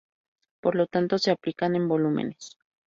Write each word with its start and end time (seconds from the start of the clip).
Por 0.63 0.73
lo 0.73 0.87
tanto, 0.87 1.19
se 1.19 1.29
aplican 1.29 1.75
en 1.75 1.87
volúmenes. 1.87 2.57